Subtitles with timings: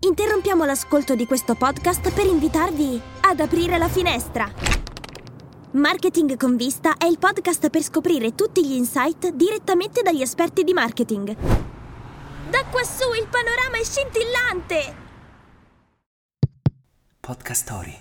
[0.00, 4.48] Interrompiamo l'ascolto di questo podcast per invitarvi ad aprire la finestra.
[5.72, 10.72] Marketing con vista è il podcast per scoprire tutti gli insight direttamente dagli esperti di
[10.72, 11.34] marketing.
[12.48, 14.94] Da quassù il panorama è scintillante!
[17.18, 17.98] Podcast Story.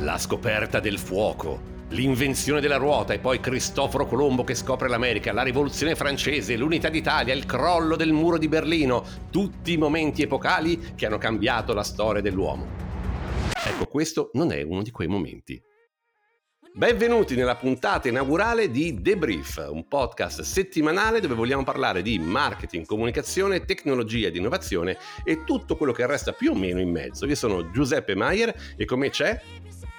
[0.00, 1.60] La scoperta del fuoco,
[1.90, 7.34] l'invenzione della ruota e poi Cristoforo Colombo che scopre l'America, la rivoluzione francese, l'unità d'Italia,
[7.34, 12.20] il crollo del muro di Berlino, tutti i momenti epocali che hanno cambiato la storia
[12.20, 12.66] dell'uomo.
[13.64, 15.60] Ecco, questo non è uno di quei momenti.
[16.76, 23.64] Benvenuti nella puntata inaugurale di Debrief, un podcast settimanale dove vogliamo parlare di marketing, comunicazione,
[23.64, 27.24] tecnologia ed innovazione e tutto quello che resta più o meno in mezzo.
[27.24, 29.40] Io sono Giuseppe Maier e con me c'è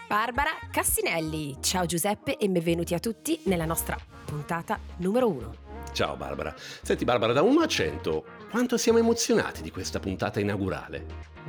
[0.08, 1.58] Barbara Cassinelli.
[1.60, 5.56] Ciao Giuseppe e benvenuti a tutti nella nostra puntata numero uno.
[5.92, 6.56] Ciao Barbara.
[6.56, 11.06] Senti Barbara, da 1 a 100, quanto siamo emozionati di questa puntata inaugurale?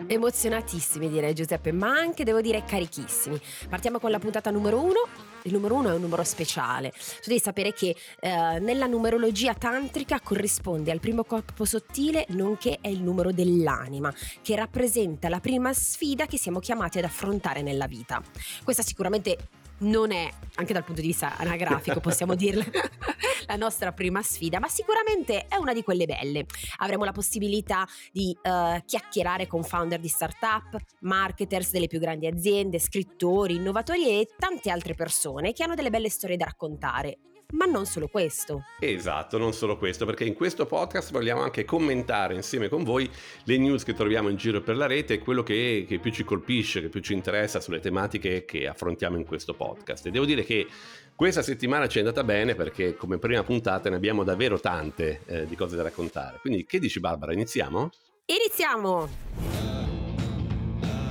[0.09, 3.41] Emozionatissimi direi Giuseppe, ma anche devo dire carichissimi.
[3.69, 5.07] Partiamo con la puntata numero uno.
[5.43, 6.91] Il numero uno è un numero speciale.
[6.91, 12.89] Tu devi sapere che eh, nella numerologia tantrica corrisponde al primo corpo sottile, nonché è
[12.89, 18.23] il numero dell'anima, che rappresenta la prima sfida che siamo chiamati ad affrontare nella vita.
[18.65, 19.37] Questa sicuramente
[19.79, 22.65] non è, anche dal punto di vista anagrafico possiamo dirla,
[23.47, 26.47] la nostra prima sfida, ma sicuramente è una di quelle belle.
[26.79, 32.79] Avremo la possibilità di uh, chiacchierare con founder di startup, marketers delle più grandi aziende,
[32.79, 37.19] scrittori, innovatori e tante altre persone che hanno delle belle storie da raccontare
[37.53, 38.65] ma non solo questo.
[38.79, 43.11] Esatto, non solo questo, perché in questo podcast vogliamo anche commentare insieme con voi
[43.45, 46.25] le news che troviamo in giro per la rete e quello che, che più ci
[46.25, 50.07] colpisce, che più ci interessa sulle tematiche che affrontiamo in questo podcast.
[50.07, 50.67] E devo dire che
[51.15, 55.47] questa settimana ci è andata bene perché come prima puntata ne abbiamo davvero tante eh,
[55.47, 56.39] di cose da raccontare.
[56.41, 57.91] Quindi che dici Barbara, iniziamo?
[58.27, 59.78] Iniziamo!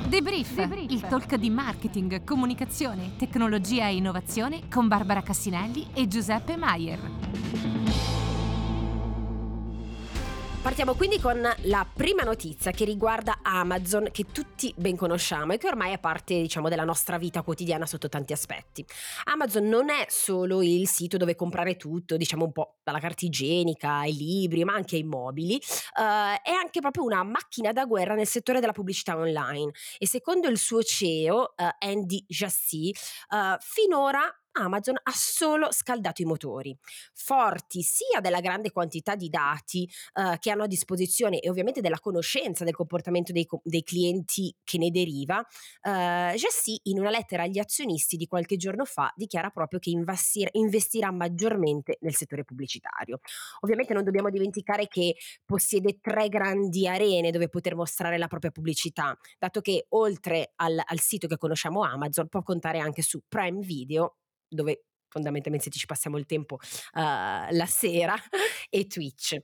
[0.07, 6.55] Debrief, Debrief, il talk di marketing, comunicazione, tecnologia e innovazione con Barbara Cassinelli e Giuseppe
[6.55, 7.86] Maier.
[10.67, 15.69] Partiamo quindi con la prima notizia che riguarda Amazon che tutti ben conosciamo e che
[15.69, 18.85] ormai è parte diciamo della nostra vita quotidiana sotto tanti aspetti.
[19.31, 23.99] Amazon non è solo il sito dove comprare tutto, diciamo un po' dalla carta igienica
[23.99, 28.27] ai libri, ma anche ai mobili, uh, è anche proprio una macchina da guerra nel
[28.27, 32.91] settore della pubblicità online e secondo il suo CEO uh, Andy Jassy
[33.29, 36.77] uh, finora Amazon ha solo scaldato i motori,
[37.13, 41.99] forti sia della grande quantità di dati eh, che hanno a disposizione e ovviamente della
[41.99, 45.45] conoscenza del comportamento dei, dei clienti che ne deriva,
[45.81, 50.49] eh, Jessie in una lettera agli azionisti di qualche giorno fa dichiara proprio che investir,
[50.53, 53.19] investirà maggiormente nel settore pubblicitario.
[53.61, 59.17] Ovviamente non dobbiamo dimenticare che possiede tre grandi arene dove poter mostrare la propria pubblicità,
[59.37, 64.17] dato che oltre al, al sito che conosciamo Amazon può contare anche su Prime Video
[64.47, 64.83] dove
[65.17, 66.99] fondamentalmente ci passiamo il tempo uh,
[67.51, 68.15] la sera
[68.69, 69.37] e Twitch.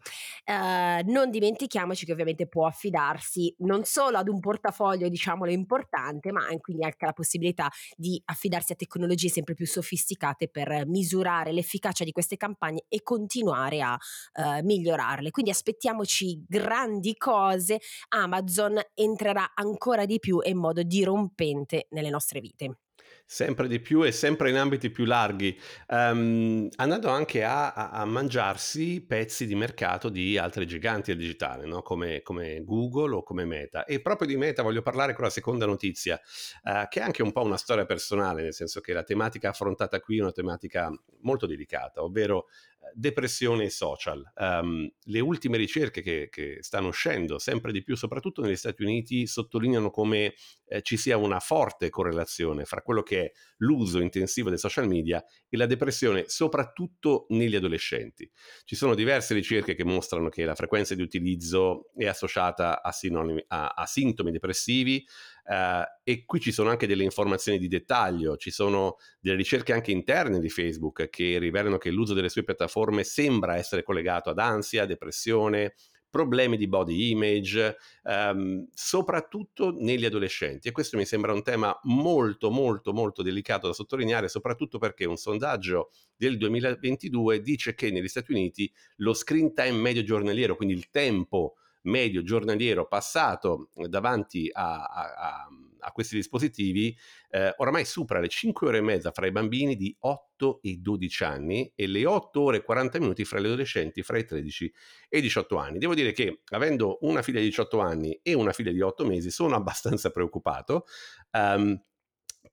[0.45, 6.45] Uh, non dimentichiamoci che ovviamente può affidarsi non solo ad un portafoglio, diciamolo, importante, ma
[6.59, 12.11] quindi anche la possibilità di affidarsi a tecnologie sempre più sofisticate per misurare l'efficacia di
[12.11, 15.31] queste campagne e continuare a uh, migliorarle.
[15.31, 17.79] Quindi aspettiamoci grandi cose.
[18.09, 22.77] Amazon entrerà ancora di più e in modo dirompente nelle nostre vite
[23.25, 25.57] sempre di più e sempre in ambiti più larghi,
[25.87, 31.81] um, andando anche a, a, mangiarsi pezzi di mercato di altri giganti del digitale, no?
[31.81, 33.85] come, come, Google o come Meta.
[33.85, 36.19] E proprio di Meta voglio parlare con la seconda notizia,
[36.63, 39.99] uh, che è anche un po' una storia personale, nel senso che la tematica affrontata
[39.99, 40.91] qui è una tematica
[41.21, 42.47] molto delicata, ovvero
[42.93, 44.23] depressione e social.
[44.35, 49.25] Um, le ultime ricerche che, che, stanno uscendo sempre di più, soprattutto negli Stati Uniti,
[49.27, 50.33] sottolineano come
[50.65, 55.23] eh, ci sia una forte correlazione fra quello che è l'uso intensivo dei social media
[55.49, 58.29] e la depressione, soprattutto negli adolescenti.
[58.63, 63.43] Ci sono diverse ricerche che mostrano che la frequenza di utilizzo è associata a, sinonimi,
[63.47, 65.05] a, a sintomi depressivi,
[65.45, 69.91] Uh, e qui ci sono anche delle informazioni di dettaglio, ci sono delle ricerche anche
[69.91, 74.85] interne di Facebook che rivelano che l'uso delle sue piattaforme sembra essere collegato ad ansia,
[74.85, 75.73] depressione,
[76.13, 80.67] problemi di body image, um, soprattutto negli adolescenti.
[80.67, 85.17] E questo mi sembra un tema molto, molto, molto delicato da sottolineare, soprattutto perché un
[85.17, 90.91] sondaggio del 2022 dice che negli Stati Uniti lo screen time medio giornaliero, quindi il
[90.91, 95.47] tempo medio giornaliero passato davanti a, a,
[95.79, 96.95] a questi dispositivi
[97.29, 101.23] eh, oramai supera le 5 ore e mezza fra i bambini di 8 e 12
[101.23, 104.73] anni e le 8 ore e 40 minuti fra gli adolescenti fra i 13
[105.09, 105.77] e i 18 anni.
[105.77, 109.29] Devo dire che avendo una figlia di 18 anni e una figlia di 8 mesi
[109.29, 110.85] sono abbastanza preoccupato.
[111.31, 111.81] Um,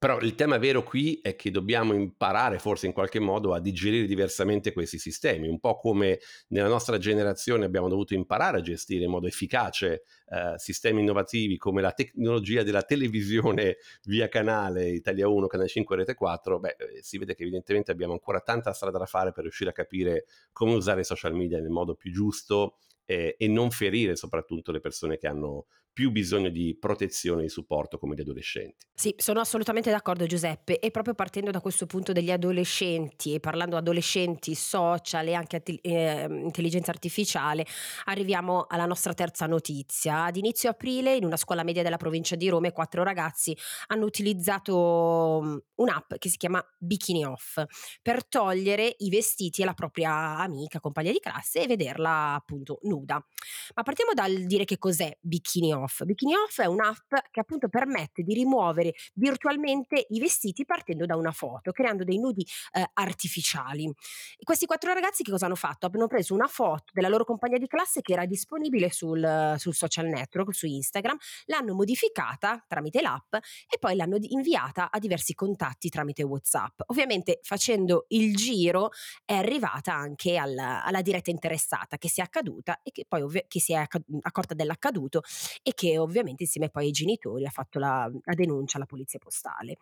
[0.00, 4.06] però il tema vero qui è che dobbiamo imparare forse in qualche modo a digerire
[4.06, 9.10] diversamente questi sistemi, un po' come nella nostra generazione abbiamo dovuto imparare a gestire in
[9.10, 15.68] modo efficace eh, sistemi innovativi come la tecnologia della televisione via canale Italia 1, Canale
[15.68, 19.32] 5 Rete 4, beh, eh, si vede che evidentemente abbiamo ancora tanta strada da fare
[19.32, 23.48] per riuscire a capire come usare i social media nel modo più giusto eh, e
[23.48, 28.14] non ferire soprattutto le persone che hanno più bisogno di protezione e di supporto come
[28.14, 28.86] gli adolescenti.
[28.94, 33.76] Sì, sono assolutamente d'accordo Giuseppe e proprio partendo da questo punto degli adolescenti e parlando
[33.76, 37.66] adolescenti, social e anche eh, intelligenza artificiale,
[38.04, 40.24] arriviamo alla nostra terza notizia.
[40.24, 43.56] Ad inizio aprile in una scuola media della provincia di Roma quattro ragazzi
[43.88, 47.62] hanno utilizzato mm, un'app che si chiama Bikini Off
[48.02, 53.14] per togliere i vestiti alla propria amica, compagna di classe e vederla appunto nuda.
[53.74, 56.04] Ma partiamo dal dire che cos'è Bikini Off Off.
[56.04, 61.32] Bikini Off è un'app che appunto permette di rimuovere virtualmente i vestiti partendo da una
[61.32, 63.92] foto, creando dei nudi eh, artificiali.
[64.42, 65.90] Questi quattro ragazzi che cosa hanno fatto?
[65.92, 70.06] Hanno preso una foto della loro compagna di classe che era disponibile sul, sul social
[70.06, 71.16] network, su Instagram,
[71.46, 76.82] l'hanno modificata tramite l'app e poi l'hanno inviata a diversi contatti tramite WhatsApp.
[76.86, 78.90] Ovviamente facendo il giro
[79.24, 83.44] è arrivata anche alla, alla diretta interessata che si è accaduta e che poi ovvi-
[83.48, 83.86] che si è
[84.22, 85.22] accorta dell'accaduto
[85.70, 89.76] e che ovviamente insieme poi ai genitori ha fatto la, la denuncia alla polizia postale.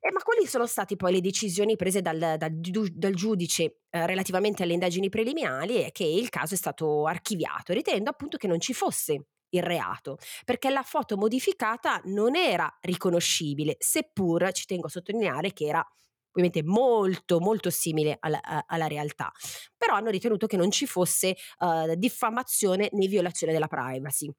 [0.00, 4.62] Eh, ma quali sono state poi le decisioni prese dal, dal, dal giudice eh, relativamente
[4.62, 8.72] alle indagini preliminari e che il caso è stato archiviato, ritenendo appunto che non ci
[8.72, 15.52] fosse il reato, perché la foto modificata non era riconoscibile, seppur ci tengo a sottolineare
[15.52, 15.84] che era
[16.30, 19.32] ovviamente molto molto simile alla, alla, realtà,
[19.76, 24.32] però hanno ritenuto che non ci fosse uh, diffamazione né violazione della privacy.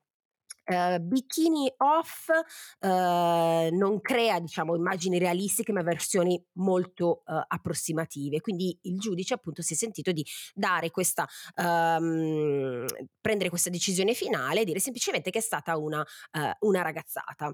[0.70, 2.88] Uh, bikini off uh,
[3.76, 8.40] non crea diciamo immagini realistiche ma versioni molto uh, approssimative.
[8.40, 10.24] Quindi il giudice appunto si è sentito di
[10.54, 12.86] dare questa um,
[13.20, 16.06] prendere questa decisione finale e dire semplicemente che è stata una,
[16.60, 17.52] una ragazzata.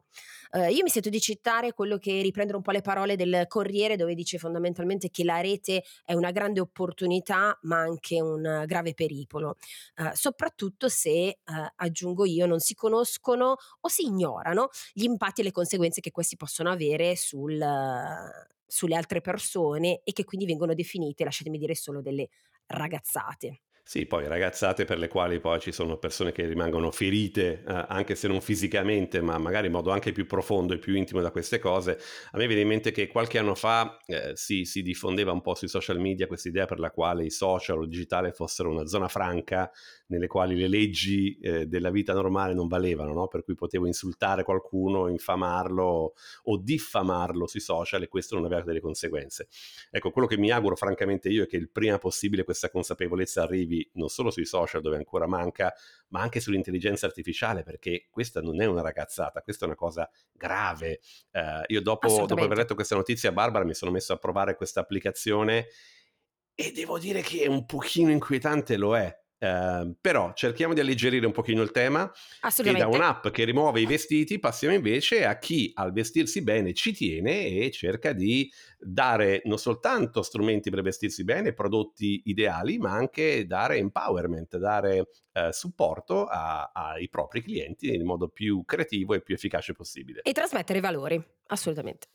[0.70, 4.14] Io mi sento di citare quello che riprendere un po' le parole del Corriere dove
[4.14, 9.58] dice fondamentalmente che la rete è una grande opportunità ma anche un grave pericolo.
[10.14, 11.40] Soprattutto se
[11.76, 16.12] aggiungo io non si conosce conoscono o si ignorano gli impatti e le conseguenze che
[16.12, 17.64] questi possono avere sul,
[18.66, 22.30] sulle altre persone e che quindi vengono definite, lasciatemi dire, solo delle
[22.68, 23.62] ragazzate.
[23.88, 28.16] Sì, poi ragazzate per le quali poi ci sono persone che rimangono ferite, eh, anche
[28.16, 31.60] se non fisicamente, ma magari in modo anche più profondo e più intimo da queste
[31.60, 32.00] cose.
[32.32, 35.54] A me viene in mente che qualche anno fa eh, si, si, diffondeva un po'
[35.54, 38.88] sui social media questa idea per la quale i social o il digitale fossero una
[38.88, 39.70] zona franca
[40.08, 43.28] nelle quali le leggi eh, della vita normale non valevano, no?
[43.28, 48.82] per cui potevo insultare qualcuno, infamarlo o diffamarlo sui social e questo non aveva delle
[48.82, 49.48] conseguenze.
[49.92, 53.75] Ecco, quello che mi auguro francamente io è che il prima possibile questa consapevolezza arrivi
[53.94, 55.74] non solo sui social dove ancora manca,
[56.10, 61.00] ma anche sull'intelligenza artificiale, perché questa non è una ragazzata, questa è una cosa grave.
[61.32, 64.82] Eh, io dopo, dopo aver letto questa notizia, Barbara, mi sono messo a provare questa
[64.82, 65.68] applicazione
[66.58, 71.34] e devo dire che un pochino inquietante lo è, Uh, però cerchiamo di alleggerire un
[71.34, 72.10] pochino il tema
[72.64, 76.94] e da un'app che rimuove i vestiti passiamo invece a chi al vestirsi bene ci
[76.94, 83.46] tiene e cerca di dare non soltanto strumenti per vestirsi bene, prodotti ideali, ma anche
[83.46, 89.36] dare empowerment, dare uh, supporto a, ai propri clienti nel modo più creativo e più
[89.36, 90.22] efficace possibile.
[90.22, 92.08] E trasmettere valori, assolutamente.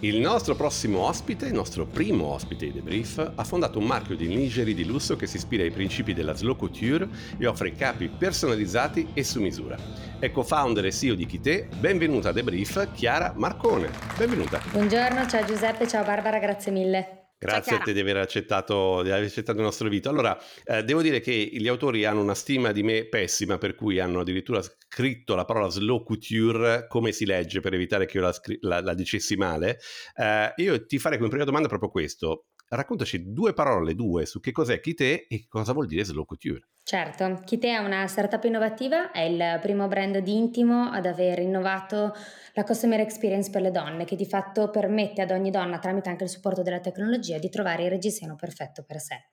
[0.00, 4.28] Il nostro prossimo ospite, il nostro primo ospite di Debrief, ha fondato un marchio di
[4.28, 9.08] lingerie di lusso che si ispira ai principi della slow couture e offre capi personalizzati
[9.14, 9.78] e su misura.
[10.18, 11.70] È co-founder e CEO di Kite.
[11.78, 13.88] Benvenuta a Debrief, Chiara Marcone.
[14.18, 14.60] Benvenuta.
[14.70, 17.25] Buongiorno, ciao Giuseppe, ciao Barbara, grazie mille.
[17.38, 20.08] Grazie a te di aver, accettato, di aver accettato, il nostro invito.
[20.08, 24.00] Allora, eh, devo dire che gli autori hanno una stima di me pessima, per cui
[24.00, 28.34] hanno addirittura scritto la parola slow couture come si legge per evitare che io la,
[28.60, 29.78] la, la dicessi male.
[30.14, 32.46] Eh, io ti farei come prima domanda proprio questo.
[32.68, 36.68] Raccontaci due parole, due, su che cos'è Kite e cosa vuol dire slow couture.
[36.82, 42.14] Certo, Kite è una startup innovativa, è il primo brand di intimo ad aver innovato
[42.54, 46.22] la customer experience per le donne, che di fatto permette ad ogni donna, tramite anche
[46.22, 49.26] il supporto della tecnologia, di trovare il reggiseno perfetto per sé.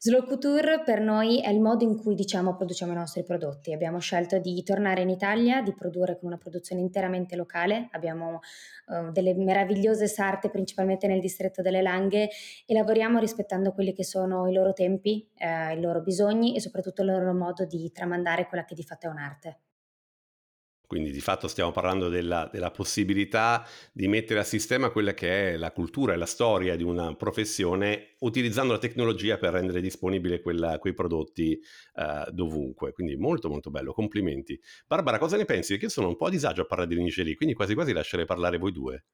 [0.00, 3.72] Slow Couture per noi è il modo in cui diciamo produciamo i nostri prodotti.
[3.72, 7.88] Abbiamo scelto di tornare in Italia, di produrre con una produzione interamente locale.
[7.90, 8.38] Abbiamo
[8.86, 12.28] uh, delle meravigliose sarte principalmente nel distretto delle Langhe
[12.64, 17.02] e lavoriamo rispettando quelli che sono i loro tempi, eh, i loro bisogni e soprattutto
[17.02, 19.58] il loro modo di tramandare quella che di fatto è un'arte.
[20.88, 25.56] Quindi di fatto stiamo parlando della, della, possibilità di mettere a sistema quella che è
[25.58, 30.78] la cultura e la storia di una professione utilizzando la tecnologia per rendere disponibile quella,
[30.78, 31.60] quei prodotti
[31.92, 32.92] uh, dovunque.
[32.92, 34.58] Quindi molto molto bello, complimenti.
[34.86, 35.72] Barbara, cosa ne pensi?
[35.72, 38.24] Perché io sono un po' a disagio a parlare di lingerie, quindi quasi quasi lascerei
[38.24, 39.04] parlare voi due.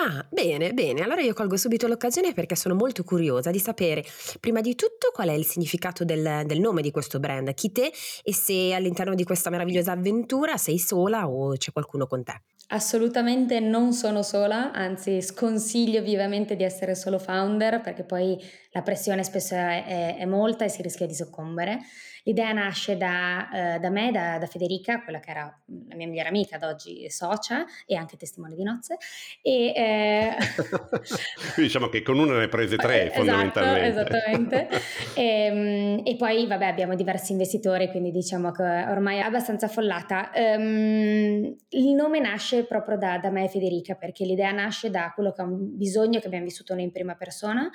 [0.00, 1.02] Ah, bene, bene.
[1.02, 4.04] Allora io colgo subito l'occasione perché sono molto curiosa di sapere,
[4.38, 7.92] prima di tutto, qual è il significato del, del nome di questo brand, chi te
[8.22, 12.42] e se all'interno di questa meravigliosa avventura sei sola o c'è qualcuno con te.
[12.70, 18.38] Assolutamente non sono sola, anzi sconsiglio vivamente di essere solo founder perché poi
[18.72, 21.80] la pressione spesso è, è, è molta e si rischia di soccombere.
[22.28, 25.44] L'idea nasce da, eh, da me, da, da, Federica, quella che era
[25.88, 28.98] la mia migliore amica, ad oggi socia e anche testimone di nozze.
[29.40, 30.36] E, eh...
[31.54, 33.88] Quindi diciamo che con una ne prese tre esatto, fondamentalmente.
[33.88, 34.68] Esattamente.
[35.14, 40.30] e, ehm, e, poi vabbè abbiamo diversi investitori, quindi diciamo che ormai è abbastanza affollata.
[40.34, 45.32] Um, il nome nasce proprio da, da me e Federica perché l'idea nasce da quello
[45.32, 47.70] che è un bisogno che abbiamo vissuto noi in prima persona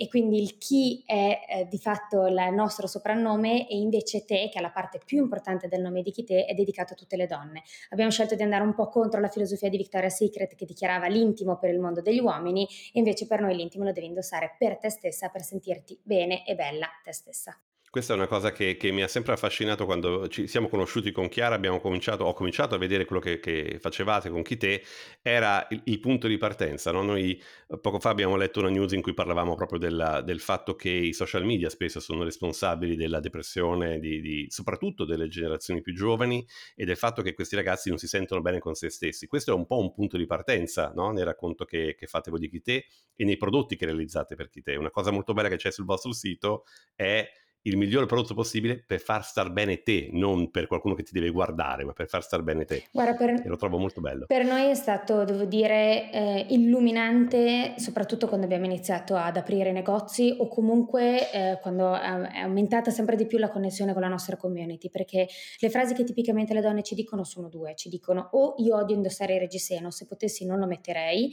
[0.00, 4.60] e quindi il chi è eh, di fatto il nostro soprannome e invece te, che
[4.60, 7.26] è la parte più importante del nome di chi te, è dedicato a tutte le
[7.26, 7.64] donne.
[7.88, 11.58] Abbiamo scelto di andare un po' contro la filosofia di Victoria's Secret che dichiarava l'intimo
[11.58, 14.88] per il mondo degli uomini e invece per noi l'intimo lo devi indossare per te
[14.88, 17.58] stessa, per sentirti bene e bella te stessa.
[17.90, 21.28] Questa è una cosa che, che, mi ha sempre affascinato quando ci siamo conosciuti con
[21.28, 24.82] Chiara, cominciato, ho cominciato a vedere quello che, che facevate con Chite,
[25.22, 26.92] era il, il punto di partenza.
[26.92, 27.02] No?
[27.02, 27.40] Noi
[27.80, 31.14] poco fa abbiamo letto una news in cui parlavamo proprio della, del fatto che i
[31.14, 36.84] social media spesso sono responsabili della depressione, di, di, soprattutto delle generazioni più giovani, e
[36.84, 39.26] del fatto che questi ragazzi non si sentono bene con se stessi.
[39.26, 41.10] Questo è un po' un punto di partenza no?
[41.10, 42.84] nel racconto che, che fate voi di Chite
[43.16, 44.76] e nei prodotti che realizzate per Chite.
[44.76, 46.64] Una cosa molto bella che c'è sul vostro sito
[46.94, 47.26] è
[47.62, 51.30] il migliore prodotto possibile per far star bene te, non per qualcuno che ti deve
[51.30, 52.84] guardare, ma per far star bene te.
[52.92, 54.26] Guarda, per, e lo trovo molto bello.
[54.26, 60.34] Per noi è stato, devo dire, eh, illuminante, soprattutto quando abbiamo iniziato ad aprire negozi
[60.38, 64.90] o comunque eh, quando è aumentata sempre di più la connessione con la nostra community,
[64.90, 65.26] perché
[65.58, 68.94] le frasi che tipicamente le donne ci dicono sono due, ci dicono o io odio
[68.94, 71.30] indossare il reggiseno, se potessi non lo metterei,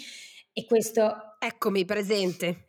[0.57, 1.35] e questo...
[1.37, 2.63] Eccomi presente.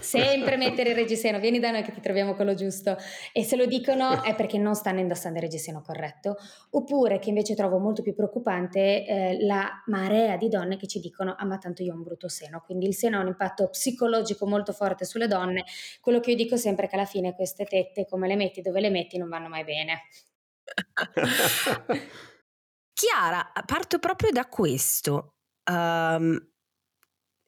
[0.00, 2.96] Sempre mettere il reggiseno, vieni da noi che ti troviamo quello giusto.
[3.32, 6.36] E se lo dicono è perché non stanno indossando il reggiseno corretto.
[6.70, 11.34] Oppure che invece trovo molto più preoccupante eh, la marea di donne che ci dicono
[11.36, 12.62] ah ma tanto io ho un brutto seno.
[12.64, 15.64] Quindi il seno ha un impatto psicologico molto forte sulle donne.
[16.00, 18.80] Quello che io dico sempre è che alla fine queste tette come le metti, dove
[18.80, 20.02] le metti non vanno mai bene.
[22.92, 25.34] Chiara, parto proprio da questo.
[25.68, 26.54] Um,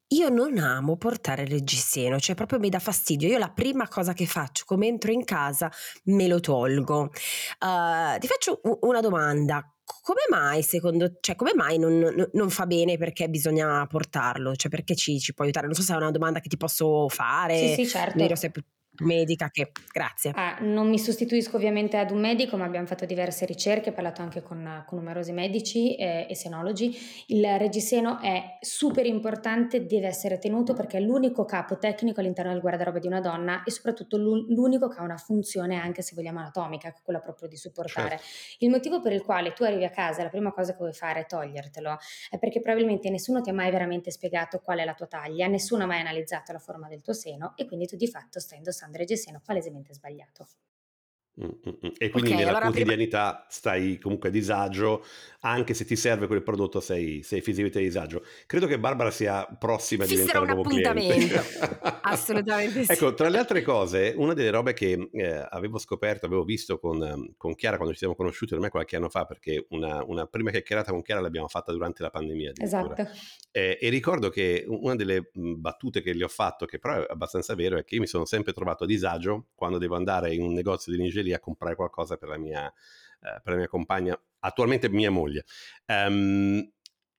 [0.08, 3.28] io non amo portare il reggiseno, cioè proprio mi dà fastidio.
[3.28, 5.70] Io la prima cosa che faccio, come entro in casa,
[6.04, 7.10] me lo tolgo.
[7.60, 9.72] Uh, ti faccio una domanda.
[10.02, 14.54] Come mai, secondo cioè, come mai non, non, fa bene perché bisogna portarlo?
[14.54, 15.66] Cioè, perché ci, ci, può aiutare?
[15.66, 17.56] Non so se è una domanda che ti posso fare.
[17.56, 18.36] Sì, sì, certo.
[18.36, 18.50] Se
[19.00, 20.32] medica che grazie.
[20.34, 24.42] Ah, non mi sostituisco ovviamente ad un medico, ma abbiamo fatto diverse ricerche, parlato anche
[24.42, 26.96] con, con numerosi medici eh, e senologi.
[27.26, 32.60] Il reggiseno è super importante, deve essere tenuto perché è l'unico capo tecnico all'interno del
[32.60, 36.94] guardaroba di una donna e soprattutto l'unico che ha una funzione anche se vogliamo anatomica,
[37.02, 38.18] quella proprio di supportare.
[38.18, 38.24] Certo.
[38.58, 41.20] Il motivo per il quale tu arrivi a casa la prima cosa che vuoi fare
[41.20, 41.98] è togliertelo
[42.30, 45.84] è perché probabilmente nessuno ti ha mai veramente spiegato qual è la tua taglia, nessuno
[45.84, 48.87] ha mai analizzato la forma del tuo seno e quindi tu di fatto stai indossando
[48.88, 50.48] Alessandra Geseno palesemente sbagliato.
[51.40, 51.90] Mm, mm, mm.
[51.98, 53.46] E quindi okay, nella allora quotidianità prima...
[53.48, 55.04] stai comunque a disagio,
[55.40, 58.24] anche se ti serve quel prodotto sei, sei fisicamente a disagio.
[58.46, 61.40] Credo che Barbara sia prossima a diventare un nuovo appuntamento.
[62.02, 62.92] Assolutamente sì.
[62.92, 67.34] Ecco, tra le altre cose, una delle robe che eh, avevo scoperto, avevo visto con,
[67.36, 70.90] con, Chiara quando ci siamo conosciuti ormai qualche anno fa, perché una, una prima chiacchierata
[70.90, 72.52] con Chiara l'abbiamo fatta durante la pandemia.
[72.56, 73.06] Esatto.
[73.52, 77.54] Eh, e ricordo che una delle battute che gli ho fatto, che però è abbastanza
[77.54, 80.52] vero, è che io mi sono sempre trovato a disagio quando devo andare in un
[80.52, 84.20] negozio di lingerie lì a comprare qualcosa per la mia, eh, per la mia compagna,
[84.40, 85.44] attualmente mia moglie.
[85.86, 86.70] Um,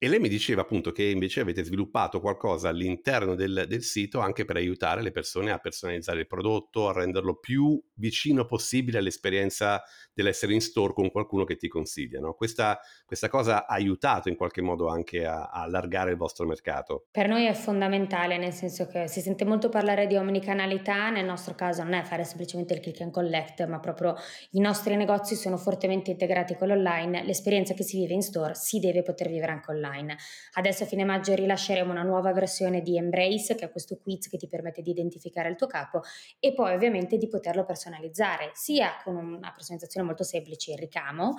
[0.01, 4.46] E lei mi diceva appunto che invece avete sviluppato qualcosa all'interno del, del, sito anche
[4.46, 10.53] per aiutare le persone a personalizzare il prodotto, a renderlo più vicino possibile all'esperienza dell'essere
[10.53, 12.22] in store con qualcuno che ti consiglia.
[12.22, 12.34] No?
[12.34, 17.08] Questa, questa, cosa ha aiutato in qualche modo anche a, a, allargare il vostro mercato.
[17.12, 21.56] Per noi è fondamentale, nel senso che si sente molto parlare di omnicanalità, nel nostro
[21.56, 24.15] caso non è fare semplicemente il click and collect, ma proprio
[24.51, 28.79] i nostri negozi sono fortemente integrati con l'online, l'esperienza che si vive in store si
[28.79, 30.17] deve poter vivere anche online online.
[30.53, 34.38] Adesso a fine maggio rilasceremo una nuova versione di Embrace, che è questo quiz che
[34.38, 36.01] ti permette di identificare il tuo capo
[36.39, 41.36] e poi ovviamente di poterlo personalizzare, sia con una personalizzazione molto semplice, il ricamo,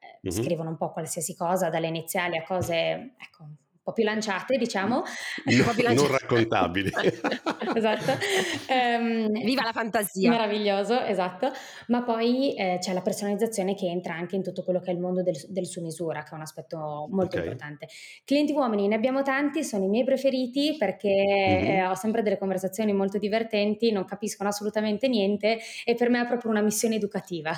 [0.00, 0.42] eh, mm-hmm.
[0.42, 3.48] scrivono un po' qualsiasi cosa, dalle iniziali a cose, ecco,
[3.84, 4.96] po' più lanciate, diciamo.
[4.96, 5.04] No,
[5.44, 5.94] più lanciate.
[5.94, 6.90] Non raccontabili.
[7.76, 8.12] esatto.
[8.68, 10.30] Um, Viva la fantasia.
[10.30, 11.52] Meraviglioso, esatto.
[11.88, 15.00] Ma poi eh, c'è la personalizzazione che entra anche in tutto quello che è il
[15.00, 17.40] mondo del, del su misura, che è un aspetto molto okay.
[17.40, 17.88] importante.
[18.24, 21.70] Clienti uomini ne abbiamo tanti, sono i miei preferiti perché mm-hmm.
[21.70, 26.26] eh, ho sempre delle conversazioni molto divertenti, non capiscono assolutamente niente e per me è
[26.26, 27.52] proprio una missione educativa.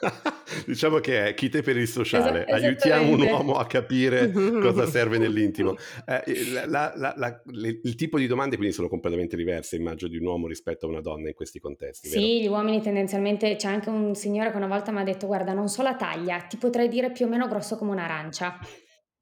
[0.66, 4.86] diciamo che è chi te per il sociale, Esa- aiutiamo un uomo a capire cosa
[4.86, 5.76] serve nell'intimo.
[6.06, 10.26] Eh, la, la, la, il tipo di domande quindi sono completamente diverse, immagino, di un
[10.26, 12.08] uomo rispetto a una donna in questi contesti.
[12.08, 12.42] Sì, vero?
[12.42, 15.68] gli uomini tendenzialmente, c'è anche un signore che una volta mi ha detto guarda non
[15.68, 18.58] so la taglia, ti potrei dire più o meno grosso come un'arancia.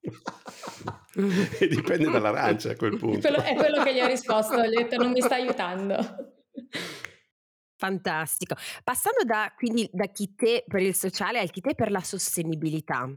[1.58, 3.18] e dipende dall'arancia a quel punto.
[3.20, 5.96] Quello, è quello che gli ho risposto, gli ho detto non mi sta aiutando.
[7.80, 8.56] Fantastico.
[8.82, 13.08] Passando da, quindi, da chi te per il sociale al chi te per la sostenibilità,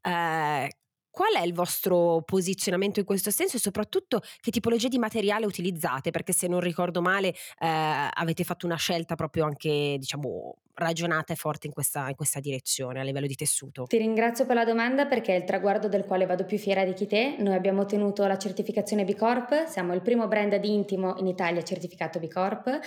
[0.00, 0.70] eh,
[1.16, 6.10] qual è il vostro posizionamento in questo senso e soprattutto che tipologia di materiale utilizzate?
[6.10, 11.36] Perché se non ricordo male eh, avete fatto una scelta proprio anche, diciamo, ragionata e
[11.36, 13.84] forte in questa, in questa, direzione a livello di tessuto?
[13.84, 16.92] Ti ringrazio per la domanda perché è il traguardo del quale vado più fiera di
[16.92, 17.36] chi te.
[17.38, 21.62] Noi abbiamo ottenuto la certificazione B Corp, siamo il primo brand di intimo in Italia
[21.62, 22.78] certificato B Corp.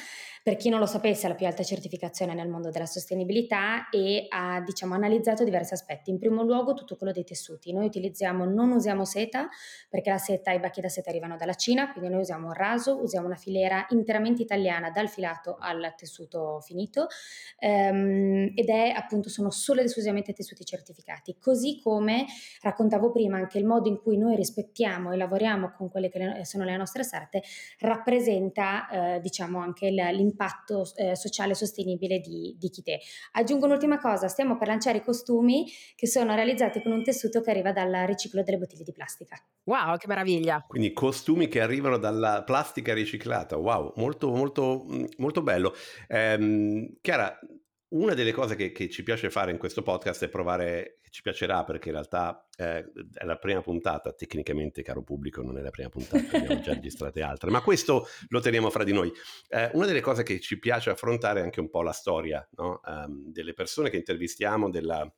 [0.42, 4.26] Per chi non lo sapesse, è la più alta certificazione nel mondo della sostenibilità e
[4.30, 6.12] ha diciamo, analizzato diversi aspetti.
[6.12, 7.74] In primo luogo tutto quello dei tessuti.
[7.74, 9.48] Noi utilizziamo, non usiamo seta
[9.90, 13.26] perché la seta, i bacchi da seta arrivano dalla Cina, quindi noi usiamo raso, usiamo
[13.26, 17.08] una filiera interamente italiana dal filato al tessuto finito.
[17.58, 22.26] Eh, ehm, ed è appunto sono solo ed esclusivamente tessuti certificati, così come
[22.62, 26.64] raccontavo prima anche il modo in cui noi rispettiamo e lavoriamo con quelle che sono
[26.64, 27.44] le nostre sarte
[27.80, 33.00] rappresenta eh, diciamo anche l'impatto eh, sociale sostenibile di, di Kite.
[33.34, 37.52] Aggiungo un'ultima cosa, stiamo per lanciare i costumi che sono realizzati con un tessuto che
[37.52, 39.36] arriva dal riciclo delle bottiglie di plastica.
[39.64, 40.66] Wow, che meraviglia!
[40.68, 44.86] Quindi costumi che arrivano dalla plastica riciclata, wow, molto molto
[45.18, 45.74] molto bello.
[46.08, 47.40] Ehm, Chiara,
[47.90, 51.64] una delle cose che, che, ci piace fare in questo podcast è provare, ci piacerà
[51.64, 55.90] perché in realtà eh, è la prima puntata, tecnicamente caro pubblico non è la prima
[55.90, 59.12] puntata, abbiamo già registrate altre, ma questo lo teniamo fra di noi.
[59.48, 62.80] Eh, una delle cose che ci piace affrontare è anche un po' la storia no?
[62.86, 65.12] um, delle persone che intervistiamo, della,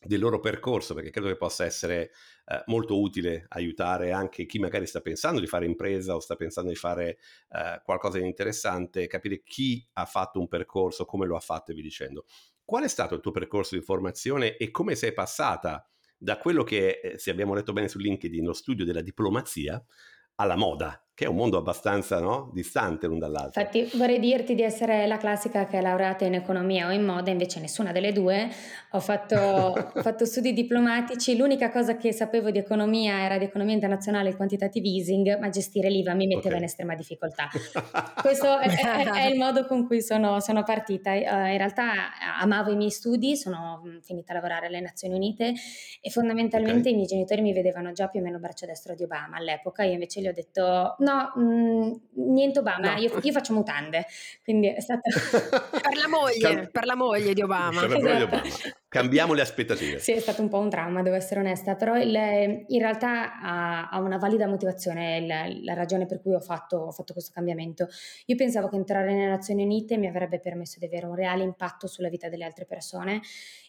[0.00, 2.12] del loro percorso, perché credo che possa essere
[2.46, 6.70] eh, molto utile aiutare anche chi magari sta pensando di fare impresa o sta pensando
[6.70, 7.18] di fare
[7.50, 11.74] eh, qualcosa di interessante, capire chi ha fatto un percorso, come lo ha fatto e
[11.74, 12.26] vi dicendo.
[12.64, 17.00] Qual è stato il tuo percorso di formazione e come sei passata da quello che,
[17.02, 19.82] eh, se abbiamo letto bene su LinkedIn, lo studio della diplomazia,
[20.36, 21.07] alla moda?
[21.18, 22.48] Che è un mondo abbastanza no?
[22.52, 23.60] distante l'un dall'altro.
[23.60, 27.32] Infatti vorrei dirti di essere la classica che è laureata in economia o in moda,
[27.32, 28.48] invece nessuna delle due.
[28.92, 33.74] Ho fatto, ho fatto studi diplomatici, l'unica cosa che sapevo di economia era di economia
[33.74, 36.58] internazionale e quantitative easing, ma gestire l'IVA mi metteva okay.
[36.58, 37.48] in estrema difficoltà.
[38.22, 41.10] Questo è, è, è, il modo con cui sono, sono partita.
[41.10, 41.94] Uh, in realtà
[42.40, 45.52] amavo i miei studi, sono mm, finita a lavorare alle Nazioni Unite
[46.00, 46.92] e fondamentalmente okay.
[46.92, 49.94] i miei genitori mi vedevano già più o meno braccio destro di Obama all'epoca, io
[49.94, 51.92] invece gli ho detto no, mh, mm,
[52.32, 53.00] niente Obama, no.
[53.00, 54.06] io, io, faccio mutande,
[54.44, 55.00] quindi è stata...
[55.70, 57.80] per la moglie, Cam- per la moglie di Obama.
[57.80, 58.42] Per la moglie di Obama.
[58.90, 59.98] Cambiamo le aspettative.
[59.98, 62.14] Sì, è stato un po' un trauma, devo essere onesta, però il,
[62.68, 66.90] in realtà ha, ha, una valida motivazione la, la ragione per cui ho fatto, ho
[66.90, 67.88] fatto, questo cambiamento.
[68.24, 71.86] Io pensavo che entrare nelle Nazioni Unite mi avrebbe permesso di avere un reale impatto
[71.86, 73.20] sulla vita delle altre persone.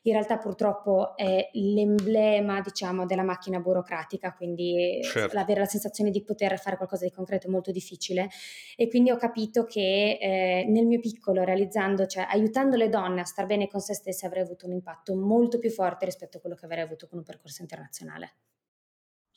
[0.03, 5.37] In realtà purtroppo è l'emblema, diciamo, della macchina burocratica, quindi certo.
[5.37, 8.29] avere la sensazione di poter fare qualcosa di concreto è molto difficile
[8.77, 13.25] e quindi ho capito che eh, nel mio piccolo, realizzando, cioè aiutando le donne a
[13.25, 16.55] star bene con se stesse avrei avuto un impatto molto più forte rispetto a quello
[16.55, 18.35] che avrei avuto con un percorso internazionale.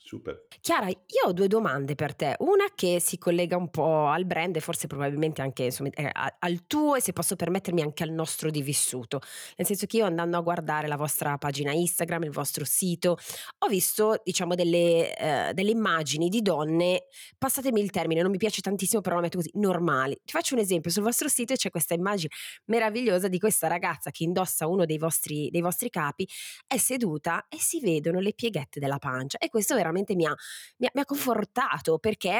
[0.05, 0.47] Super.
[0.59, 2.35] Chiara, io ho due domande per te.
[2.39, 6.67] Una che si collega un po' al brand e forse probabilmente anche insomma, eh, al
[6.67, 9.21] tuo e se posso permettermi anche al nostro di vissuto.
[9.55, 13.17] Nel senso che io andando a guardare la vostra pagina Instagram, il vostro sito,
[13.59, 17.03] ho visto diciamo delle, eh, delle immagini di donne,
[17.37, 20.15] passatemi il termine, non mi piace tantissimo però la metto così, normali.
[20.25, 22.33] Ti faccio un esempio, sul vostro sito c'è questa immagine
[22.65, 26.27] meravigliosa di questa ragazza che indossa uno dei vostri, dei vostri capi,
[26.67, 30.35] è seduta e si vedono le pieghette della pancia e questo veramente veramente mi ha,
[30.77, 32.31] mi ha, mi ha confortato perché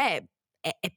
[0.60, 0.94] è, è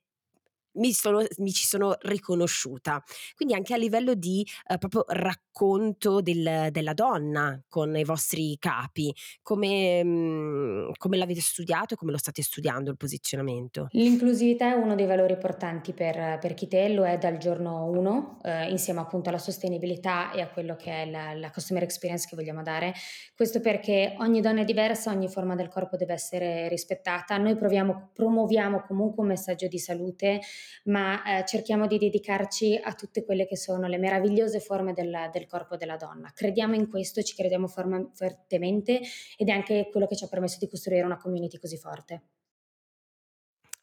[0.77, 3.03] mi, sono, mi, ci sono riconosciuta.
[3.35, 9.15] Quindi anche a livello di eh, proprio racconto del, della donna con i vostri capi,
[9.43, 13.89] come, mh, mhmm, come, l'avete studiato e come lo state studiando il posizionamento?
[13.93, 18.71] L'inclusività è uno dei valori portanti per, per Kite, lo è dal giorno 1, eh,
[18.71, 22.63] insieme appunto alla sostenibilità e a quello che è la, la customer experience che vogliamo
[22.63, 22.93] dare.
[23.35, 27.37] Questo perché ogni donna è diversa, ogni forma del corpo deve essere rispettata.
[27.39, 30.41] Noi proviamo, promuoviamo comunque un messaggio di salute
[30.85, 35.47] ma eh, cerchiamo di dedicarci a tutte quelle che sono le meravigliose forme del, del
[35.47, 36.31] corpo della donna.
[36.35, 39.01] Crediamo in questo, ci crediamo forma, fortemente
[39.37, 42.23] ed è anche quello che ci ha permesso di costruire una community così forte.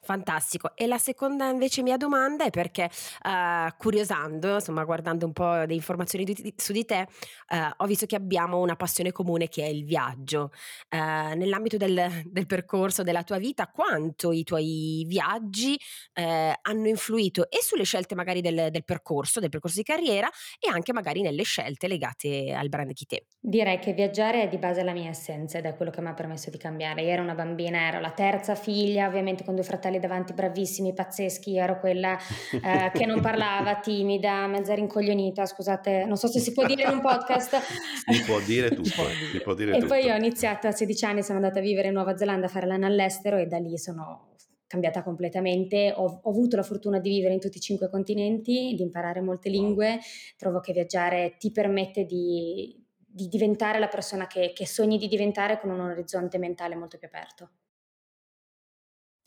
[0.04, 0.76] Fantastico.
[0.76, 2.89] E la seconda invece mia domanda è perché
[3.24, 7.08] uh, curiosando, insomma guardando un po' di informazioni di, su di te,
[7.50, 10.52] uh, ho visto che abbiamo una passione comune che è il viaggio.
[10.89, 15.80] Uh, nell'ambito del, del, percorso della tua vita, quanto i tuoi viaggi
[16.13, 20.92] hanno influito e sulle scelte magari del, del, percorso, del percorso di carriera e anche
[20.92, 23.28] magari nelle scelte legate al brand Kite?
[23.39, 26.13] Direi che viaggiare è di base la mia essenza ed è quello che mi ha
[26.13, 27.04] permesso di cambiare.
[27.04, 30.94] Io ero una bambina, ero la terza figlia, ovviamente con due fratelli fratelli davanti bravissimi,
[30.94, 32.18] pazzeschi, ero quella
[32.52, 36.90] eh, che non parlava, timida, mezza rincoglionita, scusate, non so se si può dire in
[36.90, 37.58] un podcast.
[37.58, 39.88] si può dire tutto, si può dire e tutto.
[39.88, 42.66] poi ho iniziato a 16 anni, sono andata a vivere in Nuova Zelanda a fare
[42.66, 44.32] l'anno all'estero e da lì sono
[44.68, 48.82] cambiata completamente, ho, ho, avuto la fortuna di vivere in tutti i cinque continenti, di
[48.82, 50.00] imparare molte lingue,
[50.36, 55.60] trovo che viaggiare ti permette di, di diventare la persona che, che sogni di diventare
[55.60, 57.50] con un orizzonte mentale molto più aperto.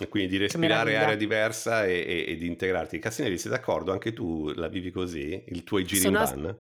[0.09, 2.99] Quindi di respirare aria diversa e, e, e, di integrarti.
[2.99, 3.93] Cassinelli, sei d'accordo?
[3.93, 5.43] Anche tu la vivi così?
[5.49, 6.59] Il tuo giri sono in van?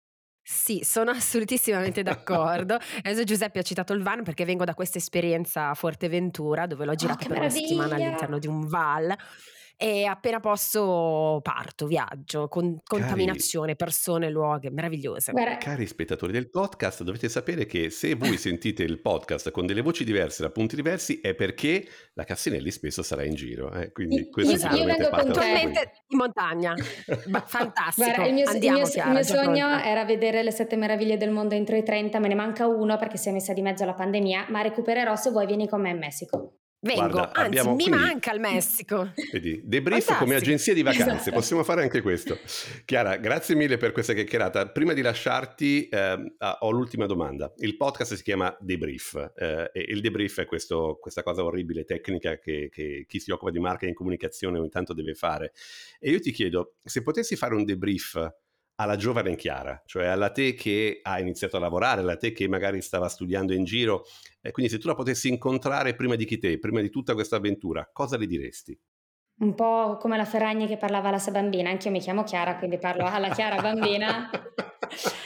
[0.42, 2.76] Sì, sono assolutissimamente d'accordo.
[3.02, 6.94] Adesso Giuseppe ha citato il van perché vengo da questa esperienza a Forteventura dove l'ho
[6.96, 7.58] girata oh, per meraviglia.
[7.58, 9.16] una settimana all'interno di un Val
[9.82, 15.32] e appena posso parto, viaggio, con contaminazione, persone, luoghi, meravigliose.
[15.32, 15.56] Guarda.
[15.56, 20.04] Cari spettatori del podcast, dovete sapere che se voi sentite il podcast con delle voci
[20.04, 23.72] diverse, da punti diversi, è perché la Cassinelli spesso sarà in giro.
[23.72, 23.90] Eh?
[23.90, 26.74] Quindi questo io, io vengo puntualmente in montagna.
[27.46, 28.06] Fantastico.
[28.06, 29.84] Guarda, il mio, Andiamo, il mio, Chiara, il mio sogno pronta.
[29.86, 33.16] era vedere le sette meraviglie del mondo entro i 30, me ne manca uno perché
[33.16, 35.98] si è messa di mezzo la pandemia, ma recupererò se vuoi vieni con me in
[35.98, 36.59] Messico.
[36.82, 39.12] Vengo, Guarda, anzi abbiamo, mi quindi, manca il Messico.
[39.32, 40.18] Vedi, debrief Fantastico.
[40.18, 41.36] come agenzia di vacanze, esatto.
[41.36, 42.38] possiamo fare anche questo.
[42.86, 44.66] Chiara, grazie mille per questa chiacchierata.
[44.70, 47.52] Prima di lasciarti eh, ho l'ultima domanda.
[47.58, 52.38] Il podcast si chiama Debrief eh, e il debrief è questo, questa cosa orribile tecnica
[52.38, 55.52] che, che chi si occupa di marketing e comunicazione ogni tanto deve fare.
[55.98, 58.26] E io ti chiedo, se potessi fare un debrief
[58.80, 62.80] alla giovane Chiara, cioè alla te che ha iniziato a lavorare, alla te che magari
[62.80, 64.04] stava studiando in giro.
[64.40, 67.36] E quindi se tu la potessi incontrare prima di chi te, prima di tutta questa
[67.36, 68.78] avventura, cosa le diresti?
[69.40, 72.56] Un po' come la Ferragni che parlava alla sua bambina, anche io mi chiamo Chiara,
[72.56, 74.30] quindi parlo alla Chiara bambina.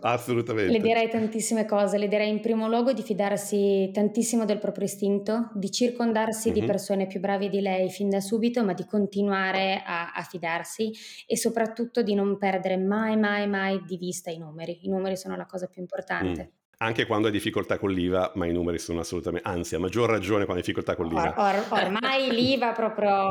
[0.00, 0.72] Assolutamente.
[0.72, 5.50] Le direi tantissime cose, le direi in primo luogo di fidarsi tantissimo del proprio istinto,
[5.54, 6.60] di circondarsi mm-hmm.
[6.60, 10.92] di persone più brave di lei fin da subito, ma di continuare a, a, fidarsi
[11.26, 14.80] e soprattutto di non perdere mai, mai, mai di vista i numeri.
[14.82, 16.50] I numeri sono la cosa più importante.
[16.54, 20.08] Mm anche quando hai difficoltà con l'IVA, ma i numeri sono assolutamente, anzi a maggior
[20.08, 21.34] ragione quando hai difficoltà con l'IVA.
[21.36, 23.28] Or, or, ormai l'IVA proprio...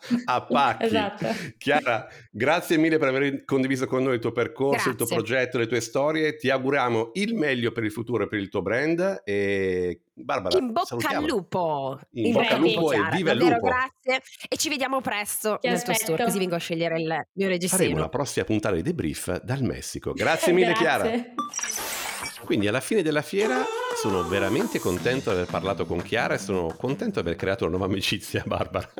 [0.24, 0.84] a pacchi.
[0.84, 1.26] Esatto.
[1.58, 4.90] Chiara, grazie mille per aver condiviso con noi il tuo percorso, grazie.
[4.92, 6.36] il tuo progetto, le tue storie.
[6.36, 9.22] Ti auguriamo il meglio per il futuro e per il tuo brand.
[9.24, 11.18] E Barbara, in bocca salutiamo.
[11.18, 12.00] al lupo.
[12.12, 13.60] In, in bocca al lupo e viva il lupo.
[13.60, 15.96] Grazie e ci vediamo presto Ti nel aspetto.
[15.96, 17.78] tuo store, così vengo a scegliere il mio registro.
[17.78, 20.12] Faremo la prossima puntata di debrief dal Messico.
[20.12, 21.34] Grazie mille grazie.
[21.34, 21.98] Chiara.
[22.44, 23.64] Quindi alla fine della fiera
[23.96, 27.76] sono veramente contento di aver parlato con Chiara e sono contento di aver creato una
[27.76, 28.90] nuova amicizia, Barbara.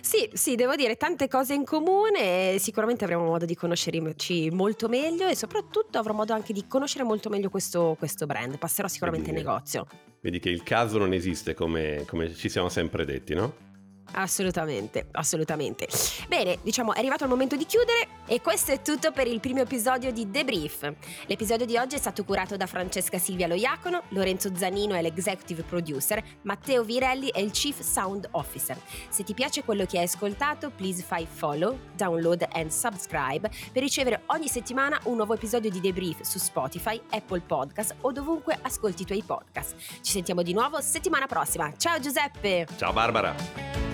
[0.00, 5.28] sì, sì, devo dire tante cose in comune, sicuramente avremo modo di conoscerci molto meglio
[5.28, 8.58] e soprattutto avrò modo anche di conoscere molto meglio questo, questo brand.
[8.58, 9.86] Passerò sicuramente vedi, in negozio.
[10.20, 13.72] Vedi che il caso non esiste come, come ci siamo sempre detti, no?
[14.12, 15.88] Assolutamente, assolutamente.
[16.28, 19.60] Bene, diciamo è arrivato il momento di chiudere e questo è tutto per il primo
[19.60, 20.92] episodio di The Brief.
[21.26, 26.22] L'episodio di oggi è stato curato da Francesca Silvia Loiacono, Lorenzo Zanino è l'executive producer,
[26.42, 28.78] Matteo Virelli è il chief sound officer.
[29.08, 34.22] Se ti piace quello che hai ascoltato, please fai follow, download and subscribe per ricevere
[34.26, 39.02] ogni settimana un nuovo episodio di The Brief su Spotify, Apple Podcast o dovunque ascolti
[39.02, 39.74] i tuoi podcast.
[40.00, 41.72] Ci sentiamo di nuovo settimana prossima.
[41.76, 42.66] Ciao Giuseppe!
[42.76, 43.93] Ciao Barbara!